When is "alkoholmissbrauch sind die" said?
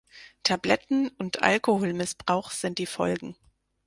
1.43-2.87